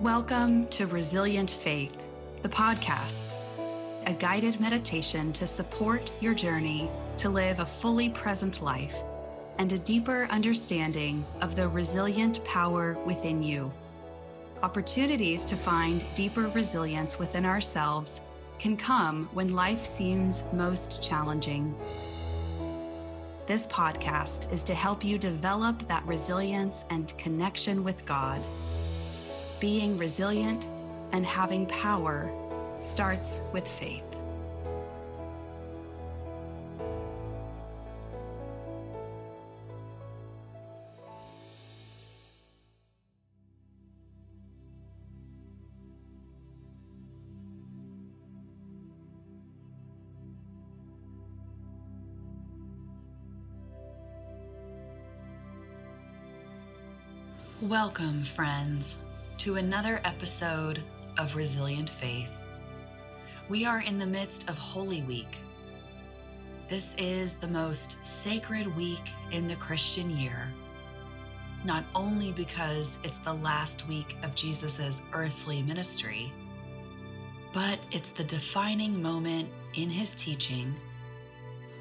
Welcome 0.00 0.68
to 0.68 0.86
Resilient 0.86 1.50
Faith, 1.50 2.04
the 2.42 2.48
podcast, 2.48 3.34
a 4.06 4.12
guided 4.12 4.60
meditation 4.60 5.32
to 5.32 5.44
support 5.44 6.12
your 6.20 6.34
journey 6.34 6.88
to 7.16 7.28
live 7.28 7.58
a 7.58 7.66
fully 7.66 8.08
present 8.08 8.62
life 8.62 8.94
and 9.58 9.72
a 9.72 9.78
deeper 9.78 10.28
understanding 10.30 11.26
of 11.40 11.56
the 11.56 11.66
resilient 11.66 12.44
power 12.44 12.96
within 13.06 13.42
you. 13.42 13.72
Opportunities 14.62 15.44
to 15.46 15.56
find 15.56 16.06
deeper 16.14 16.46
resilience 16.46 17.18
within 17.18 17.44
ourselves 17.44 18.20
can 18.60 18.76
come 18.76 19.28
when 19.32 19.52
life 19.52 19.84
seems 19.84 20.44
most 20.52 21.02
challenging. 21.02 21.74
This 23.48 23.66
podcast 23.66 24.52
is 24.52 24.62
to 24.62 24.76
help 24.76 25.04
you 25.04 25.18
develop 25.18 25.88
that 25.88 26.06
resilience 26.06 26.84
and 26.88 27.18
connection 27.18 27.82
with 27.82 28.06
God. 28.06 28.46
Being 29.60 29.98
resilient 29.98 30.68
and 31.10 31.26
having 31.26 31.66
power 31.66 32.30
starts 32.78 33.40
with 33.52 33.66
faith. 33.66 34.04
Welcome, 57.60 58.22
friends, 58.22 58.96
to 59.38 59.54
another 59.54 60.00
episode 60.04 60.82
of 61.16 61.36
Resilient 61.36 61.88
Faith. 61.88 62.28
We 63.48 63.64
are 63.64 63.82
in 63.82 63.96
the 63.96 64.06
midst 64.06 64.50
of 64.50 64.58
Holy 64.58 65.02
Week. 65.02 65.28
This 66.68 66.92
is 66.98 67.34
the 67.34 67.46
most 67.46 67.98
sacred 68.02 68.76
week 68.76 69.08
in 69.30 69.46
the 69.46 69.54
Christian 69.54 70.10
year, 70.10 70.48
not 71.64 71.84
only 71.94 72.32
because 72.32 72.98
it's 73.04 73.18
the 73.18 73.34
last 73.34 73.86
week 73.86 74.16
of 74.24 74.34
Jesus' 74.34 75.00
earthly 75.12 75.62
ministry, 75.62 76.32
but 77.54 77.78
it's 77.92 78.10
the 78.10 78.24
defining 78.24 79.00
moment 79.00 79.48
in 79.74 79.88
his 79.88 80.16
teaching 80.16 80.74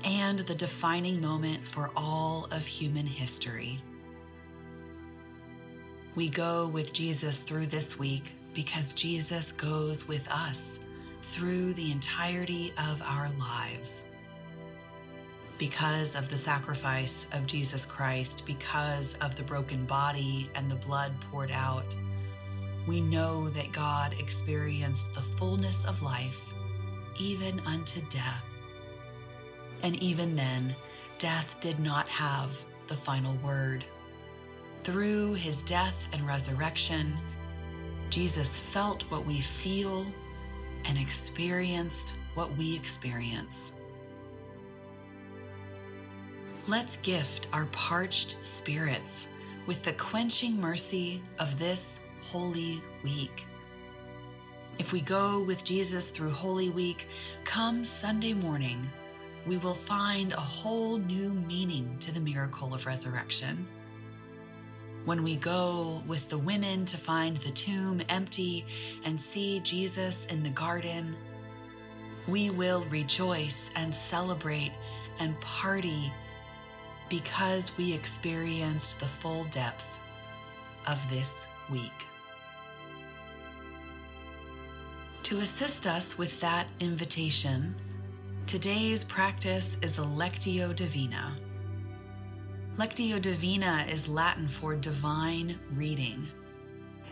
and 0.03 0.39
the 0.41 0.55
defining 0.55 1.19
moment 1.19 1.67
for 1.67 1.89
all 1.95 2.47
of 2.51 2.63
human 2.67 3.07
history. 3.07 3.81
We 6.17 6.29
go 6.29 6.65
with 6.65 6.93
Jesus 6.93 7.43
through 7.43 7.67
this 7.67 7.99
week 7.99 8.23
because 8.55 8.91
Jesus 8.93 9.51
goes 9.51 10.07
with 10.07 10.27
us 10.31 10.79
through 11.31 11.75
the 11.75 11.91
entirety 11.91 12.73
of 12.75 12.99
our 13.03 13.29
lives. 13.37 14.03
Because 15.59 16.15
of 16.15 16.27
the 16.27 16.37
sacrifice 16.39 17.27
of 17.33 17.45
Jesus 17.45 17.85
Christ, 17.85 18.47
because 18.47 19.13
of 19.21 19.35
the 19.35 19.43
broken 19.43 19.85
body 19.85 20.49
and 20.55 20.71
the 20.71 20.75
blood 20.77 21.13
poured 21.29 21.51
out, 21.51 21.95
we 22.87 22.99
know 22.99 23.49
that 23.49 23.71
God 23.71 24.15
experienced 24.17 25.05
the 25.13 25.23
fullness 25.37 25.85
of 25.85 26.01
life 26.01 26.39
even 27.19 27.59
unto 27.59 28.01
death. 28.09 28.43
And 29.83 29.95
even 30.01 30.35
then, 30.35 30.75
death 31.19 31.57
did 31.61 31.79
not 31.79 32.09
have 32.09 32.49
the 32.87 32.97
final 32.97 33.35
word. 33.45 33.85
Through 34.87 35.33
his 35.33 35.63
death 35.63 36.07
and 36.13 36.25
resurrection, 36.25 37.17
Jesus 38.09 38.47
felt 38.47 39.03
what 39.11 39.25
we 39.25 39.41
feel 39.41 40.05
and 40.85 40.97
experienced 40.97 42.13
what 42.35 42.55
we 42.55 42.73
experience. 42.73 43.73
Let's 46.69 46.95
gift 47.01 47.49
our 47.51 47.65
parched 47.65 48.37
spirits 48.45 49.27
with 49.65 49.83
the 49.83 49.91
quenching 49.91 50.57
mercy 50.57 51.21
of 51.37 51.59
this 51.59 51.99
Holy 52.21 52.81
Week. 53.03 53.43
If 54.79 54.93
we 54.93 55.01
go 55.01 55.41
with 55.41 55.65
Jesus 55.65 56.11
through 56.11 56.31
Holy 56.31 56.69
Week, 56.69 57.07
come 57.43 57.83
Sunday 57.83 58.31
morning, 58.31 58.89
we 59.45 59.57
will 59.57 59.75
find 59.75 60.31
a 60.31 60.39
whole 60.39 60.97
new 60.97 61.31
meaning 61.31 61.97
to 61.99 62.13
the 62.13 62.21
miracle 62.21 62.73
of 62.73 62.85
resurrection 62.85 63.67
when 65.07 65.23
we 65.23 65.37
go 65.37 66.03
with 66.05 66.27
the 66.27 66.37
women 66.37 66.83
to 66.83 66.97
find 66.97 67.37
the 67.37 67.51
tomb 67.51 68.01
empty 68.09 68.65
and 69.05 69.19
see 69.19 69.61
Jesus 69.61 70.25
in 70.25 70.43
the 70.43 70.49
garden, 70.49 71.15
we 72.27 72.49
will 72.49 72.83
rejoice 72.89 73.69
and 73.77 73.95
celebrate 73.95 74.73
and 75.19 75.39
party 75.39 76.11
because 77.07 77.71
we 77.77 77.93
experienced 77.93 78.99
the 78.99 79.05
full 79.05 79.45
depth 79.45 79.85
of 80.87 80.99
this 81.09 81.47
week. 81.71 82.03
To 85.23 85.39
assist 85.39 85.87
us 85.87 86.17
with 86.17 86.37
that 86.41 86.67
invitation, 86.81 87.73
today's 88.45 89.05
practice 89.05 89.77
is 89.81 89.93
the 89.93 90.03
Lectio 90.03 90.75
Divina 90.75 91.33
Lectio 92.77 93.19
Divina 93.19 93.87
is 93.89 94.07
Latin 94.07 94.47
for 94.47 94.75
divine 94.75 95.57
reading 95.73 96.27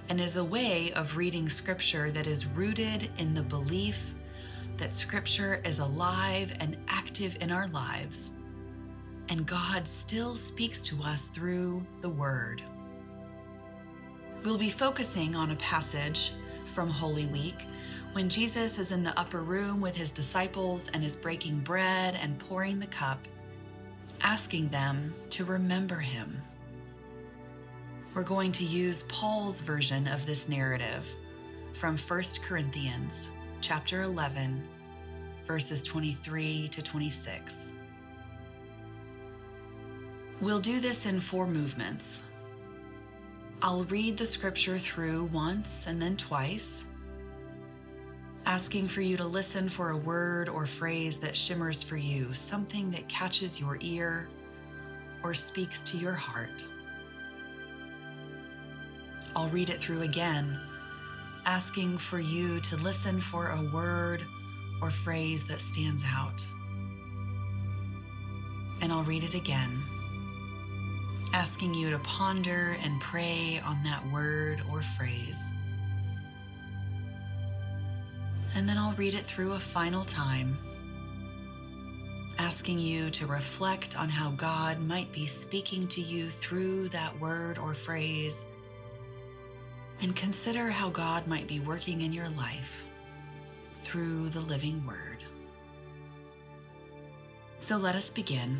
and 0.10 0.22
is 0.22 0.36
a 0.36 0.44
way 0.44 0.94
of 0.94 1.18
reading 1.18 1.50
Scripture 1.50 2.12
that 2.12 2.28
is 2.28 2.46
rooted 2.46 3.10
in 3.18 3.34
the 3.34 3.42
belief 3.42 4.00
that 4.78 4.94
Scripture 4.94 5.64
is 5.66 5.80
alive 5.80 6.52
and 6.60 6.78
active 6.88 7.36
in 7.42 7.52
our 7.52 7.68
lives, 7.70 8.32
and 9.30 9.48
God 9.48 9.88
still 9.88 10.36
speaks 10.36 10.84
to 10.84 11.02
us 11.02 11.30
through 11.30 11.84
the 12.04 12.10
Word. 12.10 12.62
We'll 14.44 14.60
be 14.60 14.70
focusing 14.70 15.36
on 15.36 15.50
a 15.50 15.56
passage 15.56 16.32
from 16.76 16.92
Holy 16.92 17.26
Week 17.26 17.58
when 18.14 18.30
Jesus 18.30 18.78
is 18.78 18.92
in 18.92 19.04
the 19.04 19.20
upper 19.20 19.42
room 19.42 19.82
with 19.82 19.96
his 19.96 20.12
disciples 20.12 20.90
and 20.94 21.04
is 21.04 21.16
breaking 21.16 21.62
bread 21.62 22.14
and 22.22 22.38
pouring 22.38 22.78
the 22.78 22.86
cup 22.86 23.18
asking 24.26 24.68
them 24.70 25.14
to 25.30 25.46
remember 25.46 25.98
him. 25.98 26.42
We're 28.16 28.24
going 28.24 28.52
to 28.54 28.64
use 28.64 29.04
Paul's 29.08 29.62
version 29.62 30.08
of 30.08 30.26
this 30.26 30.50
narrative 30.50 31.08
from 31.74 31.96
1 31.96 32.24
Corinthians 32.42 33.30
chapter 33.62 34.02
11 34.02 34.68
verses 35.46 35.84
23 35.84 36.70
to 36.70 36.82
26. 36.82 37.54
We'll 40.42 40.60
do 40.60 40.80
this 40.80 41.06
in 41.06 41.22
four 41.22 41.46
movements. 41.46 42.24
I'll 43.62 43.84
read 43.84 44.18
the 44.18 44.26
scripture 44.26 44.80
through 44.80 45.26
once 45.26 45.86
and 45.86 46.02
then 46.02 46.18
twice 46.18 46.84
asking 48.56 48.88
for 48.88 49.02
you 49.02 49.18
to 49.18 49.26
listen 49.26 49.68
for 49.68 49.90
a 49.90 49.98
word 49.98 50.48
or 50.48 50.66
phrase 50.66 51.18
that 51.18 51.36
shimmers 51.36 51.84
for 51.84 51.98
you, 51.98 52.34
something 52.34 52.90
that 52.90 53.06
catches 53.10 53.60
your 53.60 53.78
ear 53.82 54.30
or 55.24 55.34
speaks 55.34 55.84
to 55.84 55.98
your 55.98 56.14
heart. 56.14 56.64
I'll 59.36 59.50
read 59.50 59.70
it 59.70 59.82
through 59.82 60.04
again, 60.04 60.58
asking 61.46 61.98
for 61.98 62.22
you 62.22 62.62
to 62.62 62.78
listen 62.78 63.20
for 63.20 63.50
a 63.50 63.70
word 63.74 64.24
or 64.82 64.90
phrase 64.90 65.46
that 65.50 65.60
stands 65.60 66.04
out. 66.08 66.42
And 68.82 68.90
I'll 68.90 69.04
read 69.04 69.26
it 69.26 69.34
again, 69.34 69.84
asking 71.34 71.74
you 71.74 71.90
to 71.90 72.00
ponder 72.00 72.78
and 72.82 73.02
pray 73.02 73.62
on 73.66 73.84
that 73.84 74.02
word 74.14 74.62
or 74.72 74.82
phrase. 74.98 75.42
And 78.66 78.70
then 78.72 78.80
I'll 78.80 78.94
read 78.94 79.14
it 79.14 79.28
through 79.28 79.52
a 79.52 79.60
final 79.60 80.04
time, 80.04 80.58
asking 82.40 82.80
you 82.80 83.12
to 83.12 83.28
reflect 83.28 83.96
on 83.96 84.10
how 84.10 84.32
God 84.32 84.80
might 84.80 85.12
be 85.12 85.28
speaking 85.28 85.88
to 85.90 86.02
you 86.02 86.32
through 86.32 86.90
that 86.90 87.16
word 87.20 87.60
or 87.60 87.76
phrase, 87.76 88.44
and 90.02 90.16
consider 90.16 90.72
how 90.72 90.90
God 90.90 91.28
might 91.28 91.46
be 91.46 91.60
working 91.60 92.02
in 92.02 92.12
your 92.12 92.28
life 92.30 92.72
through 93.84 94.30
the 94.30 94.42
living 94.42 94.84
word. 94.84 95.24
So 97.60 97.78
let 97.78 97.94
us 97.94 98.10
begin. 98.10 98.60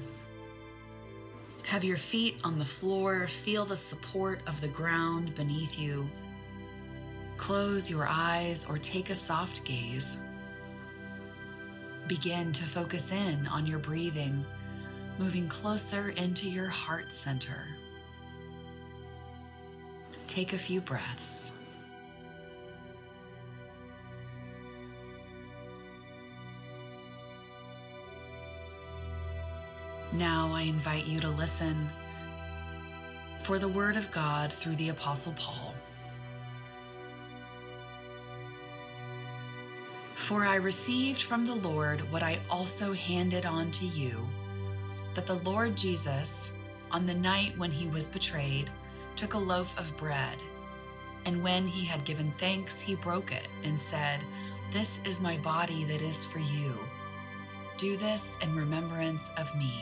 Have 1.64 1.84
your 1.84 1.98
feet 1.98 2.38
on 2.44 2.60
the 2.60 2.64
floor, 2.64 3.28
feel 3.28 3.66
the 3.66 3.76
support 3.76 4.42
of 4.46 4.62
the 4.62 4.68
ground 4.68 5.34
beneath 5.34 5.80
you 5.80 6.08
Close 7.38 7.90
your 7.90 8.08
eyes 8.10 8.66
or 8.68 8.78
take 8.78 9.10
a 9.10 9.16
soft 9.16 9.64
gaze. 9.66 10.18
Begin 12.08 12.52
to 12.54 12.64
focus 12.66 13.12
in 13.12 13.46
on 13.48 13.68
your 13.68 13.80
breathing, 13.80 14.46
moving 15.20 15.48
closer 15.48 16.10
into 16.12 16.50
your 16.50 16.70
heart 16.70 17.12
center. 17.12 17.68
Take 20.28 20.54
a 20.54 20.58
few 20.58 20.82
breaths. 20.82 21.52
Now 30.14 30.50
I 30.54 30.62
invite 30.62 31.06
you 31.06 31.20
to 31.20 31.30
listen 31.30 31.90
for 33.44 33.60
the 33.60 33.68
Word 33.68 33.98
of 33.98 34.10
God 34.12 34.52
through 34.52 34.76
the 34.78 34.90
Apostle 34.90 35.34
Paul. 35.34 35.75
For 40.26 40.44
I 40.44 40.56
received 40.56 41.22
from 41.22 41.46
the 41.46 41.54
Lord 41.54 42.02
what 42.12 42.24
I 42.24 42.40
also 42.50 42.94
handed 42.94 43.46
on 43.46 43.70
to 43.70 43.86
you 43.86 44.28
that 45.14 45.28
the 45.28 45.36
Lord 45.36 45.78
Jesus, 45.78 46.50
on 46.90 47.06
the 47.06 47.14
night 47.14 47.56
when 47.60 47.70
he 47.70 47.86
was 47.86 48.08
betrayed, 48.08 48.72
took 49.16 49.36
a 49.36 49.38
loaf 49.38 49.72
of 49.78 49.96
bread, 49.98 50.40
and 51.26 51.44
when 51.44 51.68
he 51.68 51.86
had 51.86 52.06
given 52.06 52.34
thanks, 52.40 52.80
he 52.80 52.96
broke 52.96 53.32
it 53.32 53.48
and 53.64 53.80
said, 53.80 54.20
This 54.74 55.00
is 55.06 55.20
my 55.20 55.38
body 55.38 55.84
that 55.84 56.02
is 56.02 56.26
for 56.26 56.40
you. 56.40 56.74
Do 57.78 57.96
this 57.96 58.34
in 58.42 58.56
remembrance 58.56 59.30
of 59.38 59.56
me. 59.56 59.80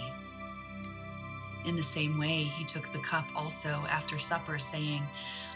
In 1.65 1.77
the 1.77 1.83
same 1.83 2.19
way, 2.19 2.43
he 2.43 2.65
took 2.65 2.91
the 2.91 2.99
cup 2.99 3.25
also 3.33 3.85
after 3.89 4.19
supper, 4.19 4.59
saying, 4.59 5.03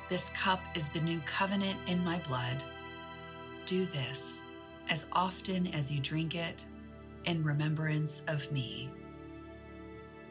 This 0.07 0.29
cup 0.29 0.61
is 0.75 0.87
the 0.93 1.01
new 1.01 1.19
covenant 1.25 1.77
in 1.87 2.05
my 2.05 2.19
blood. 2.19 2.63
Do 3.65 3.85
this 3.87 4.43
as 4.89 5.05
often 5.11 5.67
as 5.67 5.91
you 5.91 5.99
drink 5.99 6.35
it 6.35 6.65
in 7.25 7.43
remembrance 7.43 8.21
of 8.27 8.49
me. 8.51 8.89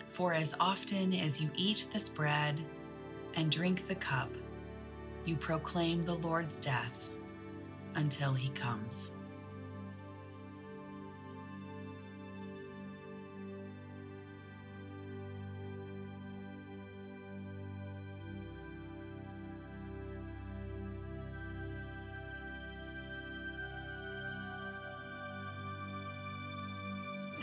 For 0.08 0.32
as 0.32 0.54
often 0.58 1.12
as 1.12 1.40
you 1.40 1.50
eat 1.56 1.86
this 1.92 2.08
bread 2.08 2.58
and 3.34 3.50
drink 3.50 3.86
the 3.86 3.96
cup, 3.96 4.30
you 5.24 5.36
proclaim 5.36 6.02
the 6.02 6.14
Lord's 6.14 6.58
death 6.58 7.10
until 7.96 8.32
he 8.32 8.48
comes. 8.50 9.10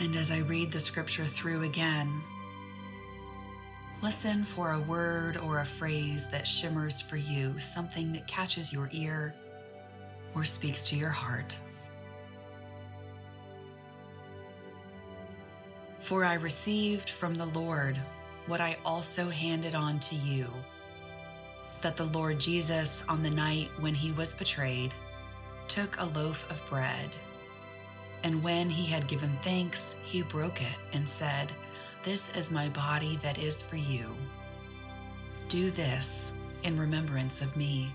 And 0.04 0.16
as 0.16 0.30
I 0.30 0.40
read 0.40 0.70
the 0.70 0.78
scripture 0.78 1.24
through 1.24 1.62
again, 1.62 2.20
listen 4.02 4.44
for 4.44 4.72
a 4.72 4.80
word 4.80 5.38
or 5.38 5.60
a 5.60 5.64
phrase 5.64 6.28
that 6.28 6.46
shimmers 6.46 7.00
for 7.00 7.16
you, 7.16 7.58
something 7.58 8.12
that 8.12 8.28
catches 8.28 8.70
your 8.70 8.90
ear 8.92 9.34
or 10.34 10.44
speaks 10.44 10.84
to 10.88 10.96
your 10.96 11.08
heart. 11.08 11.56
For 16.02 16.22
I 16.22 16.34
received 16.34 17.08
from 17.08 17.34
the 17.34 17.46
Lord 17.46 17.98
what 18.46 18.60
I 18.60 18.76
also 18.84 19.30
handed 19.30 19.74
on 19.74 19.98
to 20.00 20.14
you 20.16 20.48
that 21.80 21.96
the 21.96 22.04
Lord 22.04 22.38
Jesus, 22.38 23.02
on 23.08 23.22
the 23.22 23.30
night 23.30 23.70
when 23.80 23.94
he 23.94 24.12
was 24.12 24.34
betrayed, 24.34 24.92
took 25.66 25.96
a 25.98 26.04
loaf 26.04 26.44
of 26.50 26.60
bread 26.68 27.08
and 28.24 28.42
when 28.42 28.70
he 28.70 28.86
had 28.86 29.06
given 29.06 29.38
thanks, 29.44 29.96
he 30.02 30.22
broke 30.22 30.62
it 30.62 30.78
and 30.94 31.06
said, 31.06 31.52
This 32.04 32.30
is 32.30 32.50
my 32.50 32.70
body 32.70 33.18
that 33.22 33.36
is 33.38 33.62
for 33.62 33.76
you. 33.76 34.16
Do 35.50 35.70
this 35.70 36.32
in 36.62 36.80
remembrance 36.80 37.42
of 37.42 37.54
me. 37.54 37.92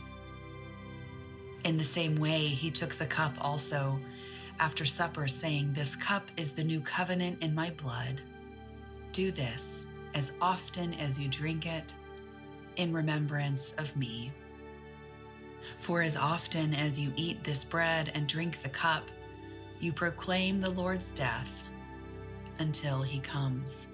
In 1.65 1.77
the 1.77 1.83
same 1.83 2.15
way, 2.15 2.47
he 2.47 2.69
took 2.69 2.93
the 2.95 3.07
cup 3.07 3.33
also 3.41 3.99
after 4.59 4.85
supper, 4.85 5.27
saying, 5.27 5.73
This 5.73 5.95
cup 5.95 6.29
is 6.37 6.51
the 6.51 6.63
new 6.63 6.79
covenant 6.81 7.41
in 7.41 7.55
my 7.55 7.71
blood. 7.71 8.21
Do 9.13 9.31
this 9.31 9.87
as 10.13 10.31
often 10.41 10.93
as 10.93 11.17
you 11.17 11.27
drink 11.27 11.65
it 11.65 11.91
in 12.75 12.93
remembrance 12.93 13.73
of 13.79 13.95
me. 13.97 14.31
For 15.79 16.03
as 16.03 16.15
often 16.15 16.75
as 16.75 16.99
you 16.99 17.11
eat 17.15 17.43
this 17.43 17.63
bread 17.63 18.11
and 18.13 18.27
drink 18.27 18.61
the 18.61 18.69
cup, 18.69 19.03
you 19.79 19.93
proclaim 19.93 20.59
the 20.59 20.69
Lord's 20.69 21.13
death 21.13 21.47
until 22.59 23.01
he 23.01 23.19
comes. 23.19 23.87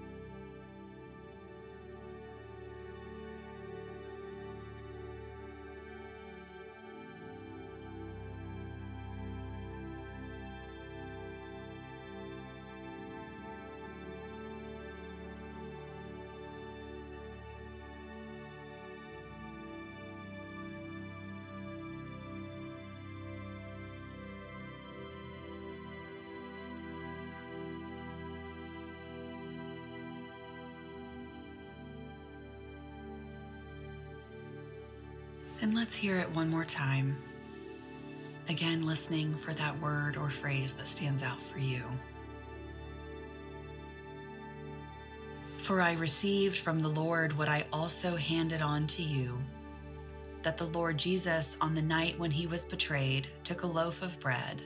And 35.66 35.74
let's 35.74 35.96
hear 35.96 36.16
it 36.18 36.30
one 36.30 36.48
more 36.48 36.64
time. 36.64 37.16
Again, 38.48 38.86
listening 38.86 39.34
for 39.34 39.52
that 39.54 39.76
word 39.82 40.16
or 40.16 40.30
phrase 40.30 40.72
that 40.74 40.86
stands 40.86 41.24
out 41.24 41.42
for 41.42 41.58
you. 41.58 41.82
For 45.64 45.80
I 45.82 45.94
received 45.94 46.58
from 46.58 46.80
the 46.80 46.88
Lord 46.88 47.36
what 47.36 47.48
I 47.48 47.66
also 47.72 48.14
handed 48.14 48.62
on 48.62 48.86
to 48.86 49.02
you 49.02 49.36
that 50.44 50.56
the 50.56 50.68
Lord 50.68 50.98
Jesus, 50.98 51.56
on 51.60 51.74
the 51.74 51.82
night 51.82 52.16
when 52.16 52.30
he 52.30 52.46
was 52.46 52.64
betrayed, 52.64 53.26
took 53.42 53.64
a 53.64 53.66
loaf 53.66 54.02
of 54.02 54.20
bread, 54.20 54.62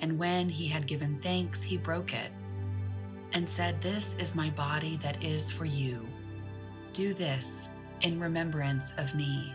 and 0.00 0.18
when 0.18 0.48
he 0.48 0.66
had 0.66 0.88
given 0.88 1.20
thanks, 1.22 1.62
he 1.62 1.76
broke 1.76 2.12
it 2.12 2.32
and 3.34 3.48
said, 3.48 3.80
This 3.80 4.16
is 4.18 4.34
my 4.34 4.50
body 4.50 4.98
that 5.00 5.22
is 5.22 5.52
for 5.52 5.64
you. 5.64 6.04
Do 6.92 7.14
this 7.14 7.68
in 8.00 8.18
remembrance 8.18 8.92
of 8.98 9.14
me. 9.14 9.54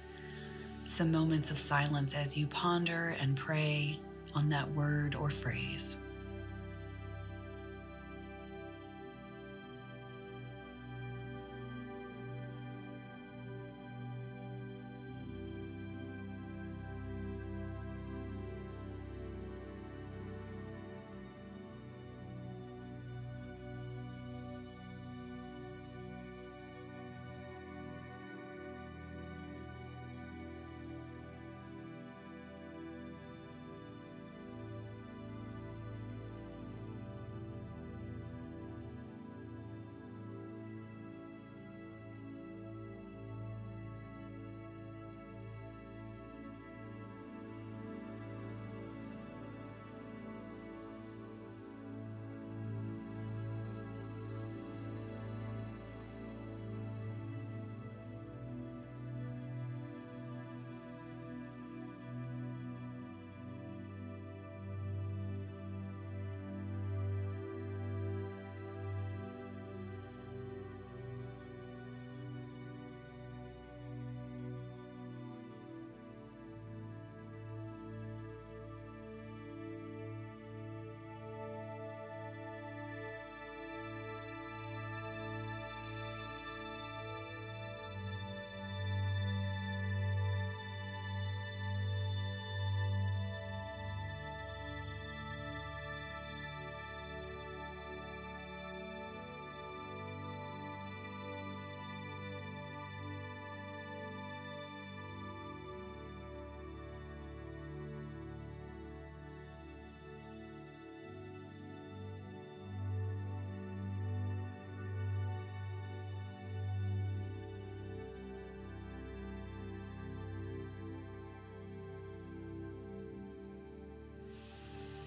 some 0.91 1.09
moments 1.09 1.49
of 1.51 1.57
silence 1.57 2.13
as 2.13 2.35
you 2.35 2.45
ponder 2.47 3.15
and 3.19 3.37
pray 3.37 3.97
on 4.35 4.49
that 4.49 4.69
word 4.75 5.15
or 5.15 5.29
phrase. 5.29 5.95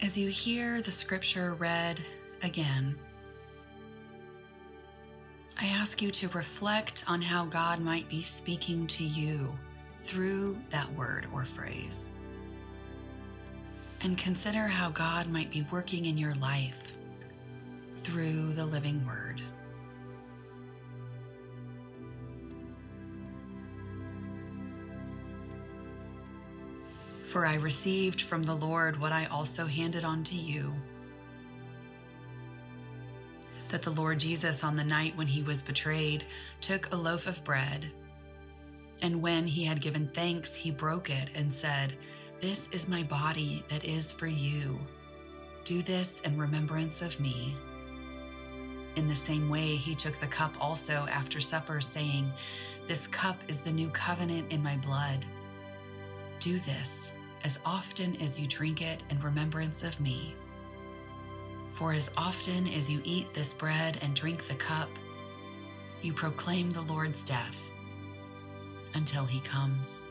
As 0.05 0.19
you 0.19 0.29
hear 0.29 0.83
the 0.83 0.93
scripture 0.93 1.55
read 1.55 1.99
again, 2.43 2.95
I 5.59 5.65
ask 5.65 6.03
you 6.03 6.11
to 6.11 6.29
reflect 6.29 7.05
on 7.07 7.23
how 7.23 7.47
God 7.47 7.81
might 7.81 8.07
be 8.11 8.21
speaking 8.21 8.87
to 8.89 9.03
you 9.03 9.51
through 10.03 10.59
that 10.69 10.95
word 10.95 11.27
or 11.33 11.47
phrase. 11.47 12.11
And 14.03 14.19
consider 14.19 14.67
how 14.67 14.91
God 14.91 15.31
might 15.31 15.51
be 15.51 15.67
working 15.73 16.05
in 16.05 16.19
your 16.19 16.35
life 16.35 16.83
through 18.03 18.53
the 18.53 18.67
living 18.67 19.07
word. 19.07 19.24
For 27.35 27.47
I 27.47 27.55
received 27.55 28.21
from 28.21 28.45
the 28.45 28.55
Lord 28.55 29.01
what 29.01 29.11
I 29.11 29.27
also 29.27 29.67
handed 29.67 30.05
on 30.05 30.23
to 30.23 30.37
you 30.37 30.73
that 33.71 33.83
the 33.83 33.91
Lord 33.91 34.21
Jesus, 34.21 34.63
on 34.63 34.77
the 34.77 34.85
night 34.85 35.17
when 35.17 35.27
he 35.27 35.43
was 35.43 35.61
betrayed, 35.61 36.25
took 36.61 36.93
a 36.93 36.97
loaf 36.97 37.27
of 37.27 37.43
bread. 37.43 37.91
And 39.03 39.21
when 39.21 39.49
he 39.49 39.65
had 39.65 39.81
given 39.81 40.09
thanks, 40.15 40.55
he 40.55 40.71
broke 40.71 41.11
it 41.11 41.29
and 41.35 41.53
said, 41.53 41.97
This 42.41 42.69
is 42.71 42.87
my 42.87 43.03
body 43.03 43.65
that 43.69 43.85
is 43.85 44.13
for 44.13 44.29
you. 44.29 44.79
Do 45.65 45.83
this 45.83 46.21
in 46.21 46.39
remembrance 46.39 47.03
of 47.03 47.19
me. 47.19 47.57
In 48.95 49.09
the 49.09 49.17
same 49.17 49.51
way, 49.51 49.75
he 49.75 49.97
took 49.97 50.21
the 50.21 50.29
cup 50.29 50.55
also 50.61 51.09
after 51.11 51.41
supper, 51.41 51.81
saying, 51.81 52.33
This 52.87 53.09
cup 53.09 53.39
is 53.49 53.61
the 53.61 53.73
new 53.73 53.89
covenant 53.89 54.53
in 54.53 54.63
my 54.63 54.77
blood. 54.77 55.27
Do 56.39 56.61
this 56.61 57.11
as 57.45 57.59
often 57.65 58.17
as 58.23 58.41
you 58.41 58.49
drink 58.49 58.81
it 58.81 59.03
in 59.11 59.21
remembrance 59.21 59.83
of 59.83 60.01
me. 60.01 60.35
For 61.75 61.93
as 61.93 62.11
often 62.17 62.67
as 62.69 62.91
you 62.91 63.01
eat 63.05 63.33
this 63.35 63.53
bread 63.53 63.99
and 64.01 64.17
drink 64.17 64.49
the 64.49 64.55
cup, 64.55 64.89
you 66.03 66.13
proclaim 66.13 66.71
the 66.71 66.83
Lord's 66.83 67.23
death 67.23 67.57
until 68.95 69.27
he 69.27 69.41
comes. 69.41 70.03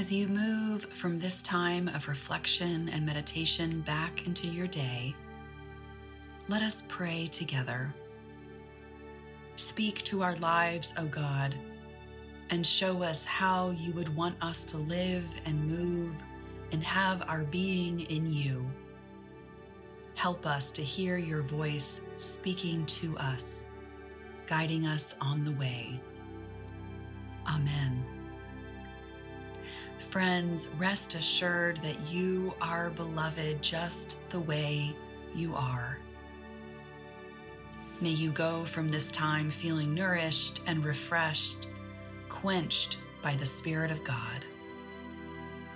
As 0.00 0.10
you 0.10 0.28
move 0.28 0.86
from 0.94 1.18
this 1.18 1.42
time 1.42 1.86
of 1.88 2.08
reflection 2.08 2.88
and 2.88 3.04
meditation 3.04 3.82
back 3.82 4.26
into 4.26 4.48
your 4.48 4.66
day, 4.66 5.14
let 6.48 6.62
us 6.62 6.84
pray 6.88 7.28
together. 7.28 7.94
Speak 9.56 10.02
to 10.04 10.22
our 10.22 10.36
lives, 10.36 10.94
O 10.96 11.04
God, 11.04 11.54
and 12.48 12.64
show 12.64 13.02
us 13.02 13.26
how 13.26 13.72
you 13.72 13.92
would 13.92 14.16
want 14.16 14.42
us 14.42 14.64
to 14.64 14.78
live 14.78 15.26
and 15.44 15.68
move 15.68 16.16
and 16.72 16.82
have 16.82 17.20
our 17.28 17.44
being 17.44 18.00
in 18.00 18.32
you. 18.32 18.64
Help 20.14 20.46
us 20.46 20.72
to 20.72 20.82
hear 20.82 21.18
your 21.18 21.42
voice 21.42 22.00
speaking 22.16 22.86
to 22.86 23.18
us, 23.18 23.66
guiding 24.46 24.86
us 24.86 25.14
on 25.20 25.44
the 25.44 25.52
way. 25.52 26.00
Amen. 27.46 28.19
Friends, 30.10 30.66
rest 30.76 31.14
assured 31.14 31.80
that 31.84 32.00
you 32.08 32.52
are 32.60 32.90
beloved 32.90 33.62
just 33.62 34.16
the 34.30 34.40
way 34.40 34.92
you 35.36 35.54
are. 35.54 35.98
May 38.00 38.10
you 38.10 38.32
go 38.32 38.64
from 38.64 38.88
this 38.88 39.12
time 39.12 39.52
feeling 39.52 39.94
nourished 39.94 40.62
and 40.66 40.84
refreshed, 40.84 41.68
quenched 42.28 42.96
by 43.22 43.36
the 43.36 43.46
Spirit 43.46 43.92
of 43.92 44.02
God. 44.02 44.44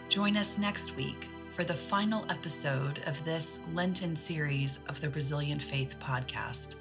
Join 0.09 0.37
us 0.37 0.59
next 0.59 0.97
week 0.97 1.29
for 1.55 1.63
the 1.63 1.75
final 1.75 2.27
episode 2.29 3.03
of 3.07 3.25
this 3.25 3.61
Lenten 3.73 4.17
series 4.17 4.81
of 4.89 5.01
the 5.01 5.11
Resilient 5.11 5.63
Faith 5.63 5.95
podcast 6.03 6.75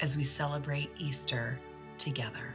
as 0.00 0.16
we 0.16 0.24
celebrate 0.24 0.90
Easter 0.98 1.58
together. 1.96 2.54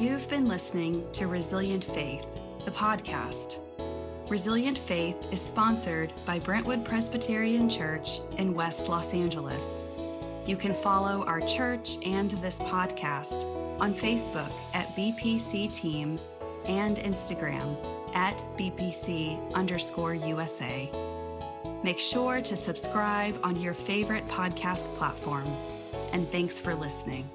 You've 0.00 0.30
been 0.30 0.46
listening 0.46 1.04
to 1.12 1.26
Resilient 1.26 1.84
Faith, 1.84 2.24
the 2.64 2.70
podcast. 2.70 3.58
Resilient 4.30 4.78
Faith 4.78 5.14
is 5.30 5.42
sponsored 5.42 6.10
by 6.24 6.38
Brentwood 6.38 6.86
Presbyterian 6.86 7.68
Church 7.68 8.20
in 8.38 8.54
West 8.54 8.88
Los 8.88 9.12
Angeles. 9.12 9.82
You 10.46 10.56
can 10.56 10.72
follow 10.72 11.22
our 11.26 11.42
church 11.42 11.98
and 12.02 12.30
this 12.30 12.60
podcast 12.60 13.44
on 13.78 13.92
Facebook 13.92 14.50
at 14.72 14.88
BPC 14.96 15.70
Team 15.70 16.18
and 16.64 16.96
Instagram 16.96 17.76
at 18.14 18.42
BPC 18.56 19.52
underscore 19.52 20.14
USA. 20.14 20.90
Make 21.84 21.98
sure 21.98 22.40
to 22.40 22.56
subscribe 22.56 23.38
on 23.44 23.60
your 23.60 23.74
favorite 23.74 24.26
podcast 24.28 24.86
platform. 24.94 25.54
And 26.14 26.26
thanks 26.32 26.58
for 26.58 26.74
listening. 26.74 27.28